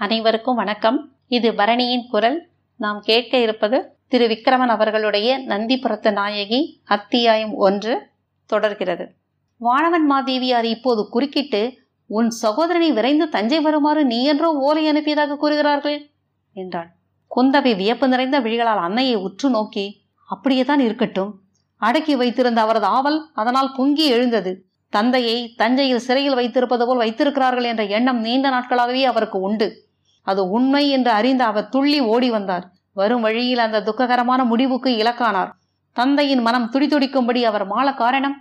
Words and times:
அனைவருக்கும் 0.00 0.54
வணக்கம். 0.54 1.12
இது 1.26 1.52
பரணியின் 1.52 2.06
குரல். 2.10 2.48
நாம் 2.76 3.00
கேட்க 3.00 3.38
இருப்பது 3.38 3.96
திரு 4.08 4.26
விக்ரமன் 4.26 4.72
அவர்களுடைய 4.74 5.38
நந்திபுரத்து 5.38 6.12
நாயகி 6.12 6.80
அத்தியாயம் 6.84 7.54
ஒன்று 7.54 8.06
தொடர்கிறது. 8.46 9.14
வானவன் 9.58 10.10
மாதேவியார் 10.10 10.64
இப்போது 10.64 11.08
குறுக்கிட்டு 11.08 11.78
உன் 12.06 12.30
சகோதரனை 12.30 12.92
விரைந்து 12.92 13.28
தஞ்சை 13.28 13.60
வருமாறு 13.60 14.04
நீ 14.04 14.24
என்றோ 14.24 14.50
ஓலை 14.50 14.92
அனுப்பியதாக 14.92 15.36
கூறுகிறார்கள்? 15.36 16.10
என்றாள் 16.52 16.88
குந்தவை 17.36 17.76
வியப்பு 17.76 18.08
நிறைந்த 18.08 18.40
விழிகளால் 18.40 18.84
அன்னையை 18.84 19.14
உற்று 19.14 19.50
நோக்கி 19.50 20.02
அப்படியேதான் 20.24 20.80
இருக்கட்டும். 20.80 21.40
அடக்கி 21.76 22.16
வைத்திருந்த 22.16 22.60
அவரது 22.60 22.86
ஆவல் 22.86 23.30
அதனால் 23.34 23.74
பொங்கி 23.76 24.06
எழுந்தது. 24.06 24.66
தந்தையை 24.90 25.54
தஞ்சையில் 25.56 25.98
சிறையில் 25.98 26.34
வைத்திருப்பது 26.34 26.86
போல் 26.86 26.96
வைத்திருக்கிறார்கள் 26.96 27.64
என்ற 27.64 27.84
எண்ணம் 27.84 28.20
நீண்ட 28.20 28.48
நாட்களாகவே 28.48 29.04
அவருக்கு 29.04 29.40
உண்டு. 29.40 29.86
அது 30.30 30.42
உண்மை 30.50 30.84
என்று 30.90 31.10
அறிந்து 31.10 31.44
அவர் 31.44 31.68
துள்ளி 31.68 32.00
ஓடி 32.12 32.28
வந்தார். 32.30 32.64
வரும் 32.92 33.20
வழியில் 33.20 33.64
அந்த 33.66 33.82
துக்ககரமான 33.82 34.44
முடிவுக்கு 34.44 34.90
இலக்கானார். 35.02 35.50
தந்தையின் 35.96 36.42
மனம் 36.42 36.70
துடிதுடிக்கும்படி 36.72 37.42
அவர் 37.42 37.66
மாள 37.66 37.88
காரணம்? 37.92 38.36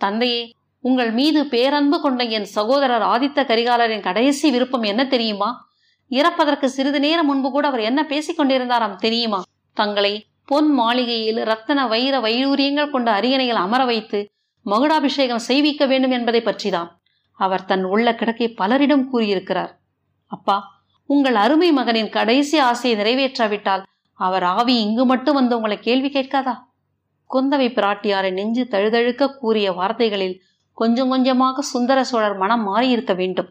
தந்தையே 0.00 0.42
உங்கள் 0.84 1.10
மீது 1.10 1.40
பேரன்பு 1.46 1.96
கொண்ட 2.00 2.22
என் 2.36 2.48
சகோதரர் 2.56 3.04
ஆதித்த 3.14 3.40
கரிகாலரின் 3.50 4.06
கடைசி 4.06 4.50
விருப்பம் 4.50 4.82
என்ன 4.82 5.02
தெரியுமா? 5.06 5.50
இறப்பதற்கு 6.10 6.66
சிறிது 6.76 7.00
நேரம் 7.00 7.26
முன்பு 7.26 7.48
கூட 7.50 7.64
அவர் 7.66 7.80
என்ன 7.80 8.00
பேசிக் 8.04 8.38
கொண்டிருந்தாராம் 8.40 9.02
தெரியுமா? 9.04 9.40
தங்களை 9.76 10.12
பொன் 10.44 10.70
மாளிகையில் 10.70 11.40
ரத்தன 11.42 11.88
வைர 11.88 12.14
வைடூரியங்கள் 12.20 12.90
கொண்ட 12.90 13.10
அரியணையில் 13.10 13.62
அமர 13.64 13.84
வைத்து 13.84 14.20
மகுடாபிஷேகம் 14.66 15.46
செய்விக்க 15.48 15.82
வேண்டும் 15.86 16.10
என்பதை 16.10 16.40
பற்றிதான் 16.40 16.90
அவர் 17.38 17.64
தன் 17.64 17.84
உள்ள 17.84 18.14
கிடக்கை 18.14 18.48
பலரிடம் 18.60 19.08
கூறியிருக்கிறார். 19.08 19.72
அப்பா 20.26 20.56
உங்கள் 21.06 21.34
அருமை 21.34 21.72
மகனின் 21.72 22.08
கடைசி 22.08 22.58
ஆசையை 22.58 23.00
நிறைவேற்றாவிட்டால் 23.00 23.82
அவர் 24.12 24.42
ஆவி 24.42 24.80
இங்கு 24.80 25.06
மட்டும் 25.06 25.34
வந்து 25.34 25.56
உங்களை 25.56 25.78
கேள்வி 25.78 26.08
கேட்காதா? 26.08 26.54
குந்தவை 27.30 27.68
பிராட்டியாரை 27.68 28.32
நெஞ்சு 28.32 28.68
தழுதழுக்க 28.70 29.38
கூறிய 29.38 29.72
வார்த்தைகளில் 29.72 30.42
கொஞ்சம் 30.72 31.08
கொஞ்சமாக 31.08 31.62
சுந்தர 31.62 32.04
சோழர் 32.04 32.36
மனம் 32.36 32.64
மாறியிருக்க 32.68 33.14
வேண்டும். 33.14 33.48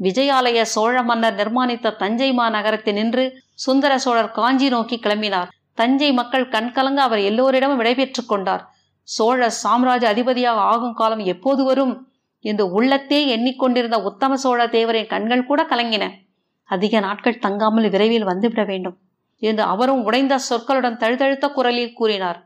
விஜயாலய 0.00 0.62
சோழ 0.62 1.02
மன்னர் 1.02 1.34
நிர்மாணித்த 1.34 1.96
தஞ்சை 1.96 2.32
மாநகரத்தில் 2.32 2.92
நின்று 2.92 3.42
சுந்தர 3.54 3.98
சோழர் 3.98 4.30
காஞ்சி 4.30 4.68
நோக்கி 4.68 4.96
கிளம்பினார். 4.96 5.46
தஞ்சை 5.74 6.12
மக்கள் 6.12 6.48
கண்கலங்க 6.48 6.96
அவர் 6.96 7.18
எல்லோரிடமும் 7.18 7.76
விடைபெற்றுக் 7.76 8.28
கொண்டார். 8.28 8.70
சோழ 9.02 9.50
சாம்ராஜ் 9.62 10.04
அதிபதியாக 10.04 10.58
ஆகும் 10.58 10.94
காலம் 10.94 11.18
எப்போது 11.18 11.64
வரும்? 11.64 12.08
என்று 12.40 12.70
உள்ளத்தே 12.70 13.20
எண்ணிக்கொண்டிருந்த 13.36 14.02
உத்தம 14.02 14.36
சோழ 14.36 14.66
தேவரின் 14.66 15.06
கண்கள் 15.06 15.44
கூட 15.44 15.62
கலங்கின. 15.62 16.24
அதிக 16.70 17.00
நாட்கள் 17.00 17.38
தங்காமல் 17.38 17.88
விரைவில் 17.90 18.26
வந்துவிட 18.26 18.62
வேண்டும் 18.66 18.96
என்று 19.42 19.62
அவரும் 19.72 20.02
உடைந்த 20.04 20.34
சொற்களுடன் 20.48 21.00
தழுதழுத்த 21.02 21.46
குரலில் 21.48 21.92
கூறினார். 21.92 22.38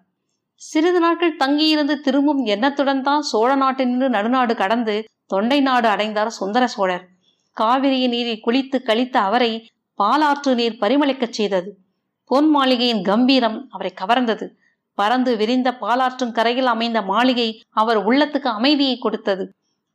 சிறிது 0.60 1.00
நாட்கள் 1.00 1.36
தங்கியிருந்து 1.36 1.94
திரும்பும் 2.00 2.42
எண்ணத்துடன் 2.44 3.02
தான் 3.02 3.22
சோழ 3.22 3.50
நாட்டினின்று 3.56 4.08
நடுநாடு 4.08 4.54
கடந்து 4.56 4.96
தொண்டை 5.26 5.60
நாடு 5.60 5.88
அடைந்தார் 5.88 6.30
சுந்தர 6.30 6.64
சோழர். 6.66 7.04
காவிரியின் 7.56 8.14
நீரில் 8.14 8.42
குளித்து 8.46 8.78
கழித்த 8.82 9.16
அவரை 9.20 9.52
பாலாற்று 9.98 10.52
நீர் 10.54 10.80
பரிமளிக்கச் 10.80 11.36
செய்தது. 11.38 11.70
பொன் 12.30 12.48
மாளிகையின் 12.48 13.02
கம்பீரம் 13.04 13.58
அவரை 13.70 13.92
கவர்ந்தது. 14.00 14.46
பறந்து 14.98 15.32
விரிந்த 15.36 15.68
பாலாற்றும் 15.80 16.32
கரையில் 16.32 16.66
அமைந்த 16.66 16.98
மாளிகை 17.02 17.48
அவர் 17.70 17.98
உள்ளத்துக்கு 18.08 18.48
அமைதியை 18.58 18.96
கொடுத்தது. 18.98 19.44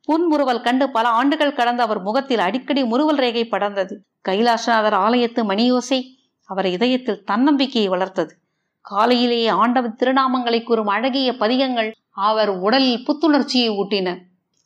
புன்முறுவல் 0.06 0.60
கண்டு 0.60 0.90
பல 0.90 1.08
ஆண்டுகள் 1.08 1.52
கடந்த 1.52 1.82
அவர் 1.82 2.00
முகத்தில் 2.00 2.38
அடிக்கடி 2.38 2.84
முறுவல் 2.84 3.16
ரேகை 3.16 3.44
படர்ந்தது. 3.50 3.94
கைலாசநாதர் 4.28 4.96
ஆலயத்து 5.06 5.42
மணியோசை 5.42 6.00
அவர் 6.44 6.66
இதயத்தில் 6.66 7.24
தன்னம்பிக்கையை 7.24 7.90
வளர்த்தது. 7.90 8.32
காலையிலேயே 8.80 9.48
ஆண்டவன் 9.48 9.96
திருநாமங்களை 10.02 10.62
கூறும் 10.62 10.86
அழகிய 10.86 11.36
பதிகங்கள் 11.36 11.94
அவர் 12.10 12.48
உடலில் 12.48 13.04
புத்துணர்ச்சியை 13.06 13.70
ஊட்டின. 13.70 14.08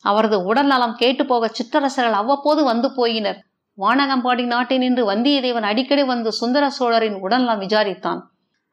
அவரது 0.04 0.44
உடல் 0.44 0.66
நலம் 0.66 0.94
கேட்டு 0.94 1.26
போக 1.26 1.48
சிற்றரசர்கள் 1.48 2.12
அவ்வப்போது 2.12 2.64
வந்து 2.64 2.88
போயினர். 2.88 3.38
வானகம்பாடி 3.78 4.44
நாட்டினின்று 4.46 5.02
வந்தியத்தேவன் 5.10 5.68
அடிக்கடி 5.70 6.04
வந்து 6.04 6.32
சுந்தர 6.32 6.70
சோழரின் 6.70 7.18
உடல்நலம் 7.20 7.60
விசாரித்தான். 7.60 8.20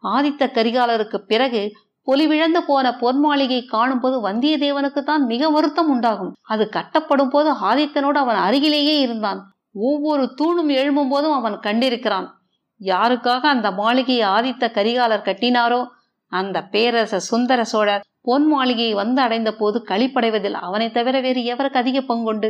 ஆதித்த 0.03 0.49
கரிகாலருக்கு 0.57 1.17
பிறகு 1.17 1.61
ஒலிவிழந்து 2.07 2.59
போன 2.68 2.95
பொன் 2.95 3.19
மாளிகை 3.19 3.66
காணும் 3.66 4.00
போது 4.00 4.18
வந்தியத்தேவனுக்குத்தான் 4.28 5.23
மிக 5.25 5.50
வருத்தம் 5.50 5.90
உண்டாகும். 5.90 6.34
அது 6.41 6.69
கட்டப்படும் 6.75 7.29
போது 7.29 7.51
ஆதித்தனோடு 7.51 8.19
அவன் 8.23 8.35
அருகிலேயே 8.35 9.00
இருந்தான். 9.00 9.40
ஒவ்வொரு 9.72 10.23
தூணும் 10.41 10.72
எழும்பும் 10.72 11.09
போதும் 11.09 11.34
அவன் 11.34 11.57
கண்டிருக்கிறான். 11.59 12.28
யாருக்காக 12.81 13.40
அந்த 13.40 13.72
மாளிகையை 13.72 14.28
ஆதித்த 14.29 14.66
கரிகாலர் 14.72 15.28
கட்டினாரோ 15.28 15.81
அந்த 16.31 16.62
பேரரசர் 16.62 17.28
சுந்தர 17.31 17.63
சோழர் 17.63 18.06
பொன் 18.22 18.47
மாளிகையை 18.47 18.94
வந்து 18.94 19.22
அடைந்த 19.22 19.51
போது 19.53 19.78
களிப்படைவதில் 19.88 20.57
அவனை 20.67 20.91
தவிர 20.91 21.19
வேறு 21.19 21.41
எவருக்கு 21.53 21.81
அதிக 21.81 22.00
பங்குண்டு? 22.00 22.50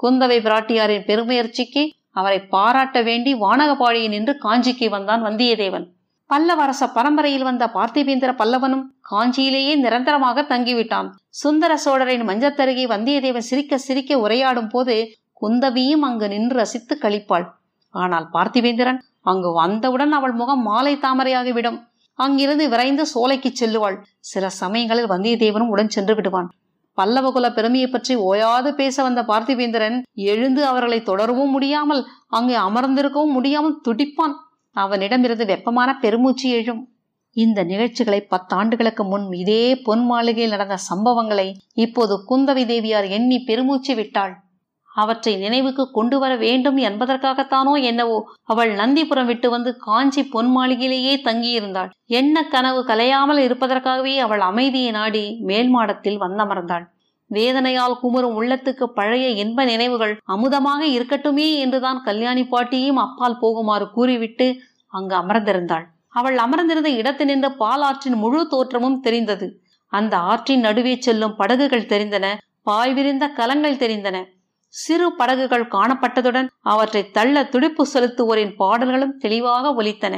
குந்தவை 0.00 0.38
பிராட்டியாரின் 0.46 1.06
பெருமுயற்சிக்கு 1.06 1.82
அவரை 2.10 2.40
பாராட்ட 2.46 3.02
வேண்டி 3.02 3.34
வானகபாடியை 3.34 4.08
நின்று 4.08 4.38
காஞ்சிக்கு 4.44 4.88
வந்தான் 4.88 5.22
வந்தியத்தேவன். 5.22 5.86
பல்லவரச 6.34 6.84
பரம்பரையில் 6.94 7.44
வந்த 7.46 7.64
பார்த்திபேந்திர 7.74 8.30
பல்லவனும் 8.38 8.82
காஞ்சியிலேயே 9.10 9.74
நிரந்தரமாக 9.82 10.42
தங்கிவிட்டான். 10.42 11.08
சுந்தர 11.40 11.72
சோழரின் 11.76 12.24
மஞ்சத்தருகே 12.28 12.84
வந்தியத்தேவன் 12.92 13.46
சிரிக்க 13.48 13.78
சிரிக்க 13.78 14.16
உரையாடும் 14.18 14.70
போது 14.72 14.94
குந்தவியும் 15.42 16.04
அங்கு 16.08 16.28
நின்று 16.32 16.56
ரசித்து 16.60 16.94
கழிப்பாள் 17.02 17.44
ஆனால் 17.94 18.26
பார்த்திவேந்திரன் 18.32 18.98
அங்கு 19.32 19.50
வந்தவுடன் 19.52 20.14
அவள் 20.18 20.34
முகம் 20.40 20.62
மாலை 20.62 20.94
தாமரையாகிவிடும். 21.04 21.78
அங்கிருந்து 22.18 22.66
விரைந்து 22.72 23.06
சோலைக்கு 23.12 23.52
செல்லுவாள். 23.60 23.98
சில 24.32 24.50
சமயங்களில் 24.60 25.12
வந்தியத்தேவனும் 25.12 25.72
உடன் 25.74 25.94
சென்று 25.96 26.16
விடுவான். 26.20 26.48
பல்லவகுல 26.98 27.46
பெருமையை 27.54 27.90
பற்றி 27.90 28.16
ஓயாது 28.30 28.72
பேச 28.74 28.96
வந்த 29.02 29.22
பார்த்திபேந்திரன் 29.30 29.96
எழுந்து 30.32 30.64
அவர்களை 30.66 30.98
தொடரவும் 31.02 31.54
முடியாமல் 31.56 32.02
அங்கே 32.38 32.58
அமர்ந்திருக்கவும் 32.66 33.36
முடியாமல் 33.38 33.80
துடிப்பான். 33.88 34.34
அவனிடமிருந்து 34.74 35.44
வெப்பமான 35.46 35.90
பெருமூச்சு 35.98 36.48
எழும். 36.58 36.82
இந்த 37.36 37.60
நிகழ்ச்சிகளை 37.64 38.20
பத்தாண்டுகளுக்கு 38.30 39.04
முன் 39.12 39.26
இதே 39.42 39.62
பொன் 39.86 40.04
மாளிகையில் 40.04 40.54
நடந்த 40.54 40.76
சம்பவங்களை 40.88 41.46
இப்போது 41.84 42.14
குந்தவி 42.28 42.64
தேவியார் 42.66 43.08
எண்ணி 43.16 43.38
பெருமூச்சு 43.48 43.94
விட்டாள். 43.94 44.34
அவற்றை 44.90 45.32
நினைவுக்கு 45.36 45.84
கொண்டு 45.90 46.16
வர 46.18 46.32
வேண்டும் 46.36 46.76
என்பதற்காகத்தானோ 46.88 47.72
என்னவோ 47.82 48.18
அவள் 48.42 48.72
நந்திபுரம் 48.74 49.26
விட்டு 49.26 49.48
வந்து 49.50 49.70
காஞ்சி 49.76 50.22
பொன் 50.24 50.50
மாளிகையிலேயே 50.56 51.14
தங்கியிருந்தாள். 51.24 51.90
என்ன 52.18 52.44
கனவு 52.44 52.82
கலையாமல் 52.86 53.40
இருப்பதற்காகவே 53.46 54.14
அவள் 54.18 54.40
அமைதியை 54.40 54.90
நாடி 54.90 55.24
மேல் 55.40 55.68
மாடத்தில் 55.68 56.20
வந்தமர்ந்தாள். 56.20 56.84
வேதனையால் 57.36 57.96
குமரும் 58.02 58.36
உள்ளத்துக்கு 58.40 58.84
பழைய 58.98 59.26
இன்ப 59.42 59.64
நினைவுகள் 59.64 60.14
அமுதமாக 60.34 60.80
இருக்கட்டுமே 60.96 61.48
என்றுதான் 61.64 62.00
கல்யாணி 62.02 62.44
பாட்டியும் 62.44 63.00
அப்பால் 63.04 63.40
போகுமாறு 63.40 63.86
கூறிவிட்டு 63.90 64.46
அங்கு 64.92 65.14
அமர்ந்திருந்தாள். 65.16 65.84
அவள் 66.18 66.36
அமர்ந்திருந்த 66.38 66.90
இடத்து 67.00 67.24
நின்று 67.24 67.50
பாலாற்றின் 67.62 68.16
முழு 68.16 68.40
தோற்றமும் 68.48 69.00
தெரிந்தது. 69.00 69.46
அந்த 69.92 70.14
ஆற்றின் 70.32 70.60
நடுவே 70.60 70.94
செல்லும் 70.98 71.36
படகுகள் 71.36 71.90
தெரிந்தன. 71.92 72.26
பாய் 72.68 72.92
விரிந்த 72.94 73.24
கலங்கள் 73.38 73.80
தெரிந்தன. 73.82 74.16
சிறு 74.74 75.08
படகுகள் 75.12 75.66
காணப்பட்டதுடன் 75.72 76.48
அவற்றை 76.72 77.02
தள்ள 77.16 77.42
துடிப்பு 77.44 77.82
செலுத்துவோரின் 77.92 78.54
பாடல்களும் 78.56 79.16
தெளிவாக 79.18 79.72
ஒலித்தன. 79.80 80.14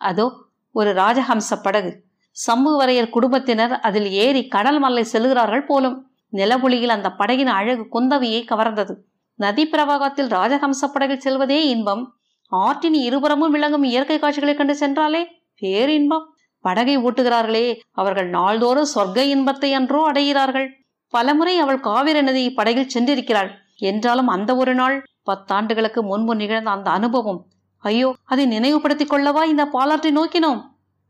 அதோ 0.00 0.26
ஒரு 0.74 0.90
ராஜஹம்ச 0.92 1.50
படகு. 1.62 1.90
சம்புவரையர் 2.36 3.14
குடும்பத்தினர் 3.16 3.74
அதில் 3.86 4.08
ஏறி 4.24 4.42
கடல் 4.54 4.78
மல்லை 4.78 5.04
செல்கிறார்கள் 5.12 5.68
போலும் 5.70 5.96
நிலவொளியில் 6.32 6.88
அந்த 6.88 7.08
படகின் 7.18 7.52
அழகு 7.58 7.84
குந்தவியை 7.92 8.40
கவர்ந்தது. 8.44 8.94
நதி 9.34 9.68
பிரவாகத்தில் 9.68 10.28
ராஜஹம்ச 10.28 10.86
படகில் 10.92 11.20
செல்வதே 11.20 11.68
இன்பம். 11.68 12.16
ஆற்றின் 12.52 12.94
இருபுறமும் 12.94 13.50
விளங்கும் 13.50 13.82
இயற்கை 13.82 14.18
காட்சிகளை 14.18 14.54
கண்டு 14.54 14.76
சென்றாலே 14.76 15.22
பேரின்பம். 15.54 16.26
படகை 16.60 16.98
ஓட்டுகிறார்களே 16.98 17.80
அவர்கள் 17.90 18.28
நாள்தோறும் 18.28 18.92
சொர்க்க 18.94 19.18
இன்பத்தை 19.18 19.74
அன்றோ 19.74 20.10
அடைகிறார்கள். 20.12 20.68
பலமுறை 21.08 21.58
அவள் 21.58 21.80
காவிரி 21.80 22.22
நதி 22.22 22.52
படகில் 22.52 22.90
சென்றிருக்கிறாள். 22.94 23.50
என்றாலும் 23.76 24.26
அந்த 24.26 24.56
ஒரு 24.56 24.74
நாள் 24.74 24.96
பத்தாண்டுகளுக்கு 25.26 26.00
முன்பு 26.00 26.36
நிகழ்ந்த 26.36 26.70
அந்த 26.70 26.90
அனுபவம். 26.90 27.46
ஐயோ 27.78 28.14
அதை 28.24 28.46
நினைவுபடுத்திக் 28.46 29.12
கொள்ளவா 29.12 29.44
இந்த 29.44 29.64
பாலாற்றை 29.66 30.12
நோக்கினோம்? 30.12 30.60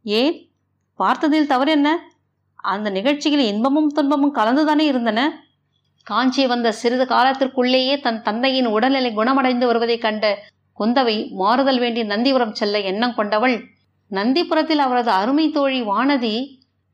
ஏன்? 0.02 0.50
பார்த்ததில் 0.98 1.46
தவறு 1.46 1.70
என்ன 1.70 1.88
அந்த 2.64 2.90
நிகழ்ச்சியில் 2.90 3.44
இன்பமும் 3.46 3.88
துன்பமும் 3.88 4.34
கலந்துதானே 4.34 4.84
இருந்தன? 4.86 5.20
காஞ்சி 6.06 6.46
வந்த 6.46 6.72
சிறிது 6.72 7.04
காலத்திற்குள்ளேயே 7.04 8.00
தன் 8.00 8.22
தந்தையின் 8.22 8.66
உடல்நிலை 8.66 9.12
குணமடைந்து 9.12 9.66
வருவதைக் 9.66 10.02
கண்ட 10.02 10.24
குந்தவை 10.78 11.16
மாறுதல் 11.30 11.78
வேண்டி 11.78 12.02
நந்திபுரம் 12.04 12.52
செல்ல 12.52 12.78
எண்ணம் 12.80 13.14
கொண்டவள் 13.14 13.56
நந்திபுரத்தில் 14.10 14.78
அவரது 14.78 15.10
அருமை 15.10 15.46
தோழி 15.50 15.80
வானதி 15.82 16.34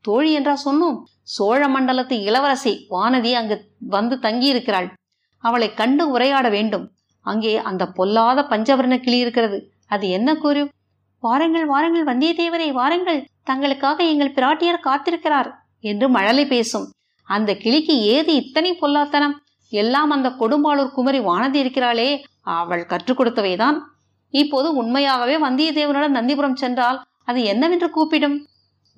தோழி 0.01 0.31
என்றா 0.31 0.55
சொன்னோம் 0.65 0.97
சோழ 1.21 1.67
மண்டலத்து 1.67 2.15
இளவரசி 2.21 2.73
வானதி 2.89 3.31
அங்கு 3.31 3.55
வந்து 3.87 4.15
தங்கியிருக்கிறாள். 4.15 4.87
அவளை 5.43 5.73
கண்டு 5.73 6.03
உரையாட 6.11 6.49
வேண்டும். 6.49 6.85
அங்கே 7.25 7.57
அந்த 7.57 7.83
பொல்லாத 7.87 8.41
பஞ்சவர்ண 8.41 8.95
கிளி 8.99 9.17
இருக்கிறது. 9.17 9.57
அது 9.87 10.09
என்ன 10.09 10.35
கூறும் 10.35 10.69
வாருங்கள் 11.19 11.65
வாருங்கள் 11.65 12.03
வந்தியத்தேவரை 12.03 12.71
வாருங்கள். 12.71 13.27
தங்களுக்காக 13.49 13.97
எங்கள் 13.97 14.31
பிராட்டியார் 14.31 14.83
காத்திருக்கிறார் 14.83 15.51
என்று 15.79 16.09
மழலை 16.09 16.45
பேசும். 16.45 16.91
அந்த 17.23 17.55
கிளிக்கு 17.55 18.01
ஏது 18.01 18.35
இத்தனை 18.35 18.77
பொல்லாத்தனம்? 18.81 19.33
எல்லாம் 19.69 20.09
அந்த 20.09 20.29
கொடும்பாளூர் 20.29 20.91
குமரி 20.91 21.19
வானதி 21.19 21.59
இருக்கிறாளே 21.65 22.23
அவள் 22.41 22.85
கற்றுக் 22.85 23.19
கொடுத்தவைதான். 23.19 23.79
இப்போது 24.29 24.73
உண்மையாகவே 24.73 25.37
வந்தியத்தேவனுடன் 25.37 26.15
நந்திபுரம் 26.15 26.55
சென்றால் 26.55 27.03
அது 27.25 27.43
என்னவென்று 27.43 27.89
கூப்பிடும்? 27.89 28.47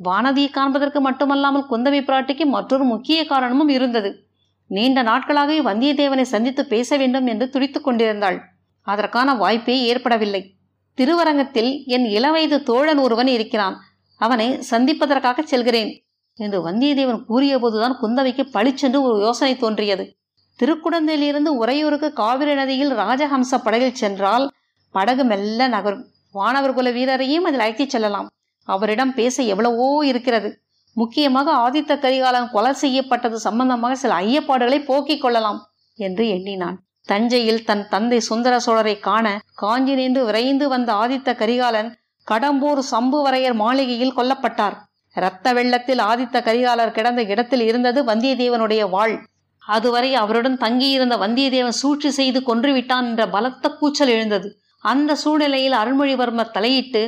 வானதியை 0.03 0.49
காண்பதற்கு 0.49 1.01
மட்டுமல்லாமல் 1.01 1.69
குந்தவை 1.69 2.01
பிராட்டிக்கு 2.01 2.45
மற்றொரு 2.45 2.83
முக்கிய 2.83 3.25
காரணமும் 3.25 3.67
இருந்தது. 3.67 4.27
நீண்ட 4.67 5.03
நாட்களாகவே 5.03 5.61
வந்தியத்தேவனை 5.61 6.21
சந்தித்து 6.21 6.65
பேச 6.65 6.97
வேண்டும் 6.97 7.25
என்று 7.25 7.49
துடித்துக் 7.49 7.83
கொண்டிருந்தாள். 7.83 8.43
அதற்கான 8.81 9.35
வாய்ப்பே 9.35 9.81
ஏற்படவில்லை. 9.81 10.56
திருவரங்கத்தில் 10.97 11.83
என் 11.85 12.05
இளவயது 12.05 12.63
தோழன் 12.63 12.97
ஒருவன் 12.97 13.27
இருக்கிறான். 13.27 13.75
அவனை 14.17 14.61
சந்திப்பதற்காக 14.61 15.41
செல்கிறேன் 15.41 15.91
என்று 16.33 16.71
வந்தியத்தேவன் 16.71 17.23
கூறியபோதுதான் 17.27 17.95
குந்தவைக்கு 18.01 18.43
பளிச்சென்று 18.51 19.01
ஒரு 19.01 19.19
யோசனை 19.19 19.57
தோன்றியது. 19.57 20.17
திருக்குடந்தையிலிருந்து 20.59 21.51
உறையூருக்கு 21.61 22.13
காவிரி 22.13 22.53
நதியில் 22.53 22.93
ராஜஹம்ச 22.93 23.57
படகில் 23.63 23.93
சென்றால் 23.93 24.49
படகு 24.91 25.23
மெல்ல 25.23 25.67
நகரும். 25.67 26.05
வானவர் 26.31 26.73
குல 26.73 26.91
வீரரையும் 26.91 27.45
அதில் 27.49 27.59
அழைத்துச் 27.59 27.89
செல்லலாம். 27.89 28.27
அவரிடம் 28.67 29.13
பேச 29.13 29.43
எவ்வளவோ 29.43 30.05
இருக்கிறது. 30.05 30.49
முக்கியமாக 30.93 31.53
ஆதித்த 31.65 31.99
கரிகாலன் 31.99 32.49
கொலை 32.51 32.73
செய்யப்பட்டது 32.73 33.39
சம்பந்தமாக 33.39 33.95
சில 33.95 34.13
ஐயப்பாடுகளை 34.15 34.79
போக்கிக் 34.85 35.21
கொள்ளலாம் 35.21 35.59
என்று 35.99 36.27
எண்ணினான். 36.27 36.86
தஞ்சையில் 37.11 37.63
தன் 37.69 37.85
தந்தை 37.89 38.19
சுந்தர 38.29 38.53
சோழரை 38.65 38.95
காண 39.07 39.27
காஞ்சி 39.61 39.93
நின்று 39.93 40.21
விரைந்து 40.25 40.65
வந்த 40.73 40.89
ஆதித்த 40.93 41.35
கரிகாலன் 41.41 41.89
கடம்பூர் 42.27 42.81
சம்புவரையர் 42.91 43.57
மாளிகையில் 43.63 44.17
கொல்லப்பட்டார். 44.17 44.75
இரத்த 45.15 45.53
வெள்ளத்தில் 45.53 46.01
ஆதித்த 46.11 46.37
கரிகாலர் 46.47 46.95
கிடந்த 46.97 47.21
இடத்தில் 47.33 47.63
இருந்தது 47.69 47.99
வந்தியத்தேவனுடைய 48.03 48.83
வாழ். 48.89 49.15
அதுவரை 49.63 50.11
அவருடன் 50.15 50.57
தங்கியிருந்த 50.57 51.15
வந்தியத்தேவன் 51.17 51.79
சூழ்ச்சி 51.81 52.09
செய்து 52.09 52.39
கொன்றுவிட்டான் 52.39 53.07
என்ற 53.09 53.23
பலத்த 53.27 53.71
கூச்சல் 53.79 54.07
எழுந்தது. 54.07 54.49
அந்த 54.83 55.15
சூழ்நிலையில் 55.15 55.77
அருள்மொழிவர்மர் 55.81 56.55
தலையிட்டு 56.57 57.01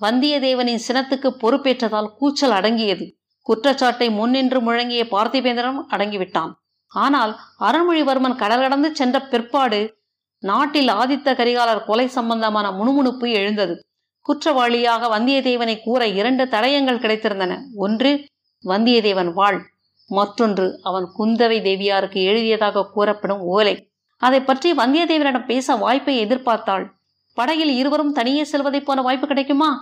வந்தியத்தேவனின் 0.00 0.82
சினத்துக்கு 0.88 1.30
பொறுப்பேற்றதால் 1.42 2.10
கூச்சல் 2.18 2.56
அடங்கியது. 2.58 3.06
குற்றச்சாட்டை 3.46 4.08
முன்னின்று 4.10 4.58
முழங்கிய 4.60 5.02
பார்த்திபேந்திரன் 5.10 5.80
அடங்கிவிட்டான். 5.90 6.52
ஆனால் 6.92 7.38
அருள்மொழிவர்மன் 7.60 8.36
கடல் 8.36 8.60
கடந்து 8.60 8.94
சென்ற 8.94 9.20
பிற்பாடு 9.20 10.00
நாட்டில் 10.38 10.88
ஆதித்த 10.88 11.34
கரிகாலர் 11.34 11.84
கொலை 11.84 12.08
சம்பந்தமான 12.08 12.70
முணுமுணுப்பு 12.70 13.30
எழுந்தது. 13.30 13.80
குற்றவாளியாக 14.28 15.18
வந்தியத்தேவனை 15.18 15.78
கூற 15.84 16.06
இரண்டு 16.06 16.44
தடயங்கள் 16.44 17.02
கிடைத்திருந்தன. 17.02 17.58
ஒன்று 17.74 18.26
வந்தியத்தேவன் 18.64 19.32
வாழ். 19.32 19.70
மற்றொன்று 20.08 20.80
அவன் 20.82 21.06
குந்தவை 21.18 21.58
தேவியாருக்கு 21.62 22.22
எழுதியதாக 22.22 22.86
கூறப்படும் 22.86 23.40
ஓலை. 23.40 23.90
அதை 24.16 24.40
பற்றி 24.40 24.72
வந்தியத்தேவனிடம் 24.72 25.44
பேச 25.44 25.76
வாய்ப்பை 25.76 26.26
எதிர்பார்த்தாள். 26.26 26.90
படகில் 27.34 27.68
இருவரும் 27.68 28.12
தனியே 28.12 28.44
செல்வதைப் 28.44 28.86
போன 28.86 29.02
வாய்ப்பு 29.02 29.26
கிடைக்குமா? 29.26 29.78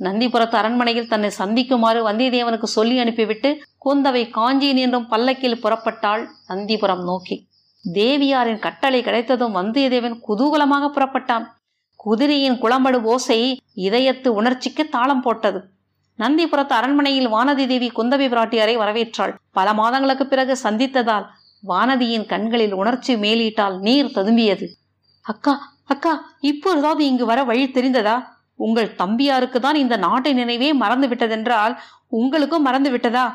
நந்திபுரத்து 0.00 0.54
அரண்மனையில் 0.54 1.08
தன்னை 1.08 1.30
சந்திக்குமாறு 1.38 2.00
வந்தியத்தேவனுக்கு 2.08 2.62
சொல்லி 2.62 2.98
அனுப்பிவிட்டு 2.98 3.62
குந்தவை 3.84 4.30
காஞ்சியின் 4.30 4.76
என்றும் 4.76 5.06
பல்லக்கில் 5.08 5.60
புறப்பட்டாள் 5.62 6.26
நந்திபுரம் 6.48 7.04
நோக்கி. 7.04 7.48
தேவியாரின் 7.94 8.58
கட்டளை 8.58 9.02
கிடைத்ததும் 9.02 9.54
வந்தியத்தேவன் 9.54 10.20
குதூகலமாக 10.28 10.90
புறப்பட்டான். 10.90 11.46
குதிரையின் 11.96 12.58
குளம்படு 12.58 13.02
ஓசை 13.02 13.58
இதயத்து 13.76 14.28
உணர்ச்சிக்கு 14.28 14.88
தாளம் 14.88 15.22
போட்டது. 15.22 15.68
நந்திபுரத்து 16.18 16.74
அரண்மனையில் 16.78 17.32
வானதி 17.32 17.66
தேவி 17.66 17.92
குந்தவை 17.96 18.26
பிராட்டியாரை 18.34 18.76
வரவேற்றாள். 18.78 19.34
பல 19.52 19.74
மாதங்களுக்கு 19.74 20.26
பிறகு 20.26 20.56
சந்தித்ததால் 20.62 21.26
வானதியின் 21.68 22.26
கண்களில் 22.26 22.72
உணர்ச்சி 22.72 23.14
மேலீட்டால் 23.14 23.78
நீர் 23.78 24.06
ததும்பியது. 24.06 24.66
அக்கா 25.22 25.74
அக்கா 25.84 26.34
இப்பொழுதாவது 26.40 27.06
இங்கு 27.06 27.24
வர 27.26 27.44
வழி 27.44 27.70
தெரிந்ததா? 27.70 28.35
உங்கள் 28.58 28.94
தம்பியாருக்கு 28.98 29.58
தான் 29.60 29.78
இந்த 29.84 29.96
நாட்டை 29.96 30.32
நினைவே 30.32 30.68
மறந்து 30.82 31.06
விட்டதென்றால் 31.08 31.74
உங்களுக்கும் 32.18 32.62
மறந்து 32.62 32.90
விட்டதா 32.90 33.26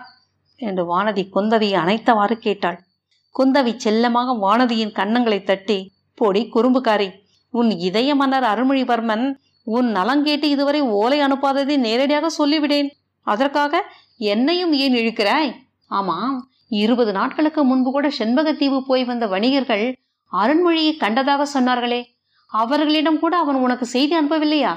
என்று 0.59 0.83
வானதி 0.91 1.23
குந்தவியை 1.35 1.77
அணைத்தவாறு 1.83 2.35
கேட்டாள். 2.45 2.77
குந்தவி 3.35 3.73
செல்லமாக 3.75 4.33
வானதியின் 4.45 4.95
கன்னங்களை 4.99 5.39
தட்டி 5.43 5.79
பொடி 6.13 6.41
குறும்புக்காரி 6.55 7.09
உன் 7.53 7.69
இதய 7.87 8.09
மன்னர் 8.15 8.43
அருள்மொழிவர்மன் 8.43 9.25
உன் 9.67 9.89
நலங்கேட்டு 9.95 10.47
இதுவரை 10.55 10.81
ஓலை 10.81 11.19
அனுப்பாததை 11.21 11.75
நேரடியாக 11.77 12.29
சொல்லிவிடேன். 12.37 12.89
அதற்காக 13.27 13.83
என்னையும் 14.33 14.73
ஏன் 14.83 14.93
இழுக்கிறாய்? 14.93 15.51
ஆமாம் 15.87 16.35
இருபது 16.83 17.11
நாட்களுக்கு 17.11 17.61
முன்பு 17.63 17.89
கூட 17.91 18.07
செண்பகத்தீவு 18.19 18.79
போய் 18.89 19.03
வந்த 19.03 19.25
வணிகர்கள் 19.27 19.85
அருண்மொழியை 20.31 20.93
கண்டதாக 21.03 21.45
சொன்னார்களே. 21.55 22.01
அவர்களிடம் 22.51 23.19
கூட 23.19 23.33
அவன் 23.37 23.59
உனக்கு 23.65 23.85
செய்தி 23.85 24.13
அனுப்பவில்லையா? 24.19 24.73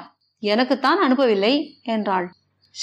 எனக்குத்தான் 0.51 1.01
அனுப்பவில்லை 1.05 1.53
என்றாள். 1.83 2.27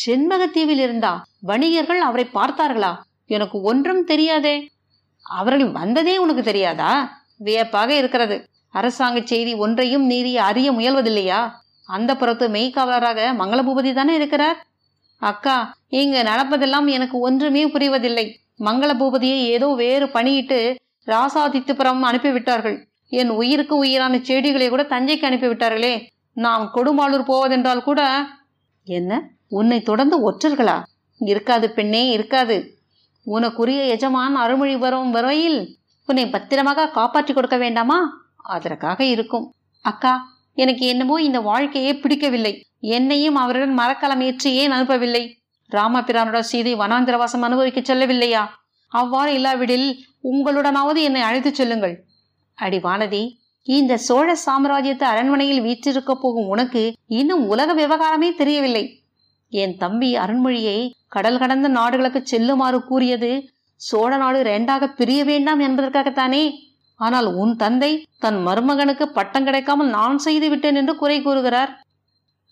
செண்பகத்தீவில் 0.05 0.81
இருந்தா 0.85 1.11
வணிகர்கள் 1.41 2.01
அவரை 2.01 2.25
பார்த்தார்களா? 2.33 2.91
எனக்கு 3.27 3.57
ஒன்றும் 3.61 4.03
தெரியாதே. 4.03 4.69
அவர்கள் 5.23 5.71
வந்ததே 5.71 6.17
உனக்கு 6.17 6.43
தெரியாதா? 6.43 6.91
வியப்பாக 7.37 7.89
இருக்கிறது. 7.97 8.37
அரசாங்க 8.69 9.21
செய்தி 9.23 9.53
ஒன்றையும் 9.53 10.05
நீரி 10.05 10.37
அறிய 10.37 10.71
முயல்வதில்லையா? 10.71 11.41
அந்த 11.87 12.15
புறத்து 12.15 12.47
மெய்காவலராக 12.49 13.19
மங்களபூபதி 13.39 13.93
தானே 13.93 14.15
இருக்கிறார்? 14.15 14.65
அக்கா 15.21 15.57
இங்கு 15.87 16.21
நடப்பதெல்லாம் 16.23 16.87
எனக்கு 16.89 17.19
ஒன்றுமே 17.19 17.63
புரிவதில்லை. 17.67 18.25
மங்கள 18.59 18.91
பூபதியை 18.99 19.39
ஏதோ 19.55 19.67
வேறு 19.67 20.07
பணியிட்டு 20.09 20.59
ராசாதித்துப்புறம் 21.05 22.03
அனுப்பிவிட்டார்கள். 22.11 22.77
என் 23.09 23.29
உயிருக்கு 23.29 23.75
உயிரான 23.77 24.17
செடிகளை 24.17 24.69
கூட 24.69 24.83
தஞ்சைக்கு 24.83 25.27
அனுப்பிவிட்டார்களே. 25.29 25.93
நாம் 26.33 26.71
கொடுமாளூர் 26.73 27.23
போவதென்றால் 27.27 27.83
கூட 27.83 28.25
என்ன? 28.83 29.29
உன்னை 29.47 29.81
தொடர்ந்து 29.81 30.31
ஒற்றர்களா? 30.31 30.83
இருக்காது 31.17 31.69
பெண்ணே 31.69 32.09
இருக்காது. 32.09 32.79
உனக்குரிய 33.25 33.85
எஜமான் 33.87 34.35
அருள்மொழி 34.35 34.75
வரும் 34.75 35.11
வரையில் 35.11 35.77
உன்னை 36.05 36.29
பத்திரமாக 36.29 36.89
காப்பாற்றி 36.89 37.33
கொடுக்க 37.33 37.57
வேண்டாமா? 37.57 38.27
அதற்காக 38.35 39.03
இருக்கும். 39.03 39.51
அக்கா 39.81 40.33
எனக்கு 40.53 40.85
என்னமோ 40.85 41.21
இந்த 41.21 41.41
வாழ்க்கையே 41.41 41.93
பிடிக்கவில்லை. 41.93 42.61
என்னையும் 42.79 43.35
அவருடன் 43.35 43.73
மரக்கலம் 43.73 44.21
ஏற்றி 44.21 44.53
ஏன் 44.53 44.71
அனுப்பவில்லை? 44.71 45.33
ராமபிரானோட 45.69 46.39
சீதை 46.39 46.75
வனாந்திரவாசம் 46.75 47.41
அனுபவிக்க 47.41 47.79
செல்லவில்லையா? 47.79 48.47
அவ்வாறு 48.87 49.33
இல்லாவிடில் 49.33 49.99
உங்களுடனாவது 50.23 51.01
என்னை 51.01 51.21
அழைத்துச் 51.21 51.55
செல்லுங்கள். 51.55 52.03
அடி 52.53 52.77
வானதி 52.77 53.39
இந்த 53.67 53.97
சோழ 53.97 54.27
சாம்ராஜ்யத்து 54.45 55.03
அரண்மனையில் 55.03 55.61
வீற்றிருக்க 55.61 56.11
போகும் 56.15 56.47
உனக்கு 56.47 56.81
இன்னும் 57.19 57.43
உலக 57.47 57.73
விவகாரமே 57.73 58.29
தெரியவில்லை. 58.35 58.83
என் 59.49 59.77
தம்பி 59.77 60.09
அருண்மொழியை 60.17 60.77
கடல் 61.07 61.37
கடந்த 61.37 61.67
நாடுகளுக்கு 61.67 62.21
செல்லுமாறு 62.23 62.79
கூறியது 62.83 63.31
சோழ 63.75 64.17
நாடு 64.17 64.39
இரண்டாக 64.39 64.87
பிரிய 64.99 65.23
வேண்டாம் 65.23 65.59
என்பதற்காகத்தானே. 65.59 66.43
ஆனால் 66.95 67.27
உன் 67.33 67.55
தந்தை 67.55 67.91
தன் 68.19 68.39
மருமகனுக்கு 68.47 69.05
பட்டம் 69.07 69.43
கிடைக்காமல் 69.43 69.89
நான் 69.89 70.17
செய்து 70.17 70.49
விட்டேன் 70.49 70.75
என்று 70.75 70.95
குறை 70.95 71.21
கூறுகிறார். 71.21 71.71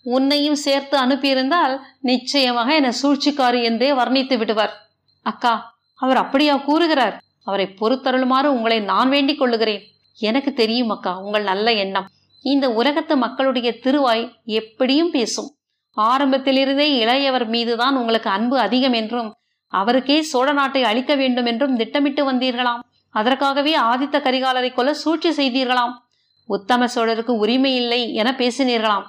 உன்னையும் 0.06 0.58
சேர்த்து 0.66 0.96
அனுப்பியிருந்தால் 0.98 1.74
நிச்சயமாக 2.00 2.74
என்னை 2.74 2.92
சூழ்ச்சிக்காரி 3.02 3.62
என்றே 3.62 3.92
வர்ணித்து 3.92 4.36
விடுவார். 4.38 4.74
அக்கா 5.26 5.54
அவர் 5.94 6.16
அப்படியா 6.16 6.56
கூறுகிறார். 6.56 7.16
அவரை 7.44 7.66
பொறுத்தருளுமாறு 7.80 8.48
உங்களை 8.56 8.80
நான் 8.80 9.08
வேண்டிக் 9.08 9.38
கொள்ளுகிறேன். 9.38 9.82
எனக்கு 10.20 10.50
தெரியும் 10.52 10.92
அக்கா 10.94 11.12
உங்கள் 11.26 11.46
நல்ல 11.50 11.72
எண்ணம். 11.84 12.08
இந்த 12.44 12.66
உலகத்து 12.70 13.14
மக்களுடைய 13.16 13.68
திருவாய் 13.84 14.24
எப்படியும் 14.58 15.10
பேசும். 15.10 15.50
ஆரம்பத்திலிருந்தே 15.96 16.88
இளையவர் 17.02 17.46
மீதுதான் 17.46 17.96
உங்களுக்கு 18.00 18.30
அன்பு 18.30 18.56
அதிகம் 18.58 18.92
என்றும் 18.92 19.30
அவருக்கே 19.72 20.16
சோழ 20.22 20.48
நாட்டை 20.52 20.82
அழிக்க 20.82 21.12
வேண்டும் 21.14 21.48
என்றும் 21.50 21.76
திட்டமிட்டு 21.76 22.22
வந்தீர்களாம். 22.30 22.84
அதற்காகவே 23.14 23.72
ஆதித்த 23.90 24.16
கரிகாலரை 24.26 24.70
கொல்ல 24.72 24.92
சூழ்ச்சி 24.94 25.30
செய்தீர்களாம். 25.30 25.94
உத்தம 26.48 26.86
சோழருக்கு 26.94 27.32
உரிமை 27.42 27.72
இல்லை 27.76 28.00
என 28.14 28.28
பேசினீர்களாம். 28.38 29.06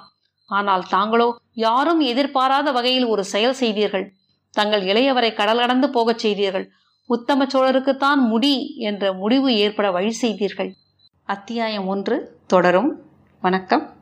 ஆனால் 0.50 0.84
தாங்களோ 0.90 1.28
யாரும் 1.66 2.00
எதிர்பாராத 2.10 2.68
வகையில் 2.70 3.06
ஒரு 3.06 3.22
செயல் 3.24 3.58
செய்தீர்கள். 3.62 4.06
தங்கள் 4.54 4.82
இளையவரை 4.82 5.30
கடல் 5.34 5.62
கடந்து 5.62 5.88
போகச் 5.90 6.22
செய்தீர்கள். 6.24 6.66
உத்தம 7.10 7.46
சோழருக்குத்தான் 7.52 8.20
முடி 8.32 8.54
என்ற 8.88 9.12
முடிவு 9.12 9.50
ஏற்பட 9.56 9.88
வழி 9.90 10.12
செய்தீர்கள். 10.22 10.70
அத்தியாயம் 11.24 11.86
ஒன்று 11.86 12.38
தொடரும். 12.46 13.02
வணக்கம். 13.40 14.01